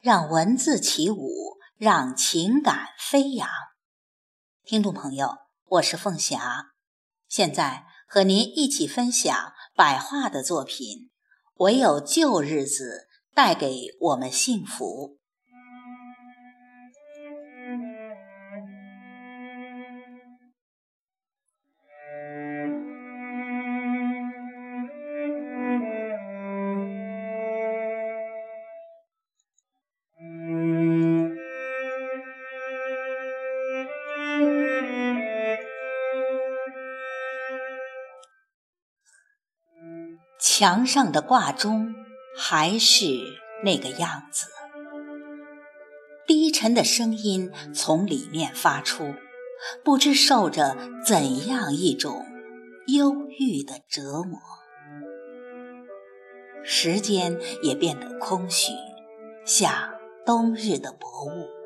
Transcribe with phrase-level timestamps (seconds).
[0.00, 3.46] 让文字起舞，让情感飞扬。
[4.64, 5.28] 听众朋友，
[5.66, 6.70] 我是凤霞，
[7.28, 10.86] 现在和您一起分享白桦的作品
[11.56, 15.18] 《唯有旧日子带给我们幸福》。
[40.60, 41.94] 墙上的挂钟
[42.36, 43.06] 还是
[43.64, 44.44] 那个样子，
[46.26, 49.14] 低沉的声音从里面发出，
[49.82, 52.26] 不知受着怎样一种
[52.88, 54.38] 忧郁的折磨。
[56.62, 58.74] 时间也变得空虚，
[59.46, 59.94] 像
[60.26, 61.59] 冬日的薄雾。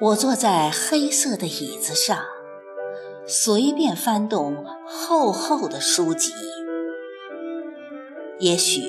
[0.00, 2.24] 我坐在黑色的椅子上，
[3.26, 6.32] 随便翻动厚厚的书籍。
[8.38, 8.80] 也许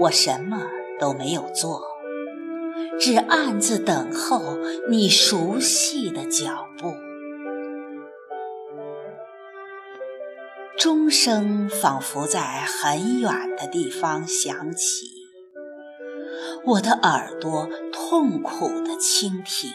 [0.00, 0.66] 我什么
[0.98, 1.80] 都没有做，
[2.98, 4.58] 只暗自等候
[4.90, 6.94] 你熟悉的脚步。
[10.76, 15.06] 钟声仿佛在很远的地方响起，
[16.64, 19.70] 我的耳朵痛苦地倾听。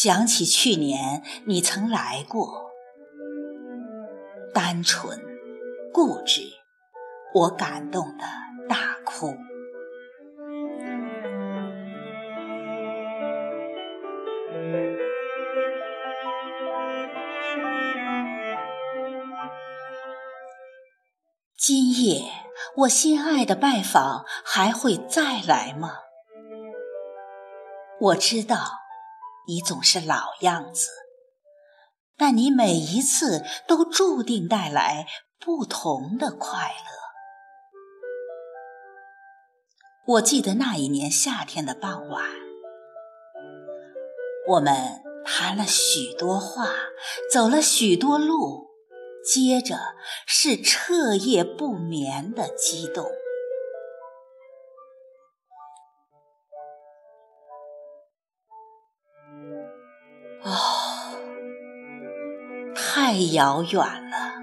[0.00, 2.70] 想起去年你曾来过，
[4.54, 5.18] 单纯、
[5.92, 6.42] 固执，
[7.34, 8.24] 我感动的
[8.68, 9.34] 大哭。
[21.56, 22.22] 今夜
[22.76, 25.94] 我心爱的拜访还会再来吗？
[27.98, 28.58] 我知道。
[29.48, 30.90] 你总是老样子，
[32.18, 35.06] 但你每一次都注定带来
[35.40, 36.98] 不同的快乐。
[40.14, 42.26] 我记得那一年夏天的傍晚，
[44.48, 46.70] 我们谈了许多话，
[47.32, 48.68] 走了许多路，
[49.24, 49.78] 接着
[50.26, 53.06] 是彻夜不眠的激动。
[63.08, 64.34] 太遥远了。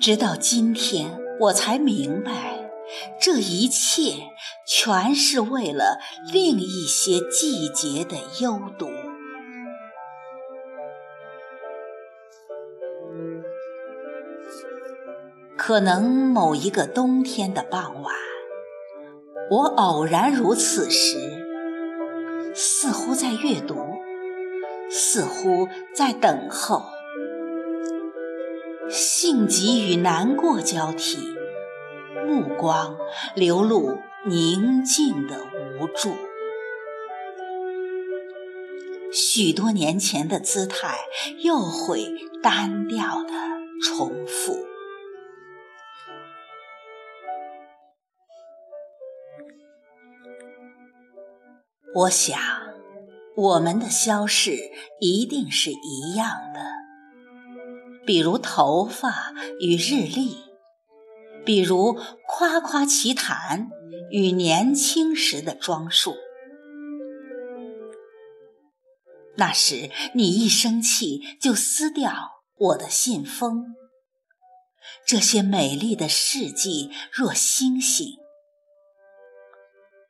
[0.00, 2.72] 直到今天，我才明白，
[3.22, 4.14] 这一切
[4.66, 6.00] 全是为了
[6.32, 8.90] 另一些季节的幽独。
[15.56, 18.12] 可能某一个冬天的傍晚，
[19.52, 21.44] 我偶然如此时。
[22.56, 23.76] 似乎在阅读，
[24.88, 26.82] 似乎在等候，
[28.88, 31.18] 性急与难过交替，
[32.26, 32.96] 目光
[33.34, 35.40] 流露宁静的
[35.78, 36.14] 无助。
[39.12, 40.98] 许多年前的姿态
[41.42, 42.06] 又会
[42.42, 43.32] 单调的
[43.82, 44.66] 重复。
[51.94, 52.38] 我想，
[53.36, 54.56] 我们的消逝
[54.98, 56.60] 一定是一样的，
[58.06, 60.38] 比如头发与日历，
[61.44, 63.68] 比如夸夸其谈
[64.10, 66.14] 与年轻时的装束。
[69.36, 73.74] 那时你一生气就撕掉我的信封，
[75.06, 78.16] 这些美丽的事迹若星星。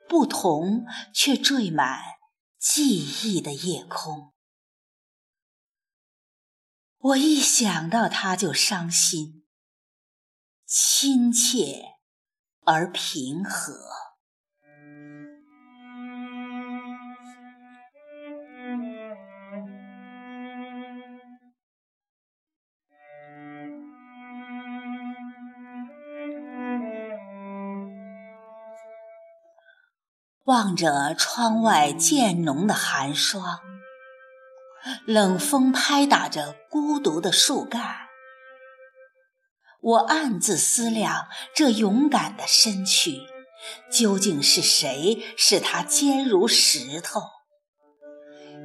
[0.08, 1.98] 不同却缀满
[2.68, 4.34] 记忆的夜空，
[6.98, 9.46] 我一想到他就伤心，
[10.66, 12.00] 亲切
[12.64, 14.05] 而平和。
[30.46, 33.58] 望着窗外渐浓的寒霜，
[35.04, 37.82] 冷风拍打着孤独的树干，
[39.80, 43.22] 我暗自思量：这勇敢的身躯，
[43.90, 47.22] 究竟是谁使它坚如石头？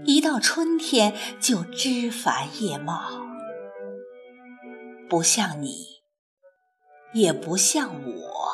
[0.05, 3.09] 一到春天就枝繁叶茂，
[5.09, 6.03] 不像你，
[7.15, 8.51] 也不像我，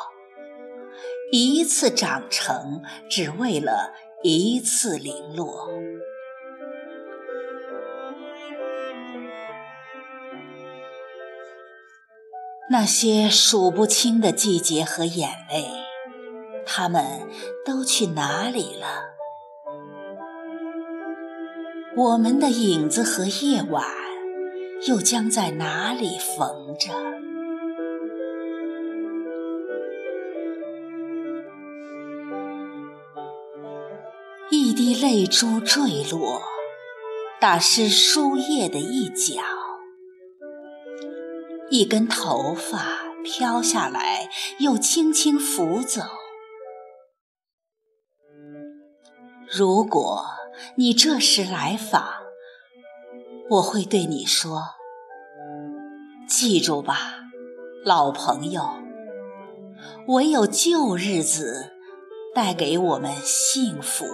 [1.30, 3.92] 一次长成，只为了
[4.22, 5.68] 一次零落。
[12.70, 15.66] 那些数不清的季节和眼泪，
[16.66, 17.28] 他们
[17.64, 18.86] 都去哪里了？
[21.96, 23.84] 我们的影子和夜晚，
[24.86, 26.92] 又将在哪里缝着？
[34.50, 36.42] 一滴泪珠坠落，
[37.40, 39.42] 打湿书页的一角；
[41.70, 46.02] 一根头发飘下来，又轻轻拂走。
[49.50, 50.26] 如果。
[50.74, 52.04] 你这时来访，
[53.48, 54.60] 我会对你说
[56.28, 57.20] ：“记住吧，
[57.84, 58.68] 老朋友，
[60.08, 61.74] 唯有旧日子
[62.34, 64.04] 带给我们幸福。”